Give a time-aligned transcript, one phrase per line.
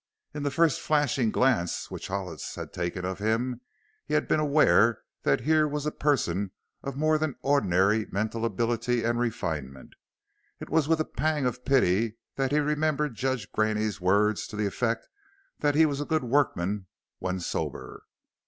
[0.33, 3.61] In the first flashing glance which Hollis had taken at him
[4.03, 6.49] he had been aware that here was a person
[6.81, 9.93] of more than ordinary mental ability and refinement.
[10.59, 14.65] It was with a pang of pity that he remembered Judge Graney's words to the
[14.65, 15.07] effect
[15.59, 16.87] that he was a good workman
[17.19, 18.01] "when sober."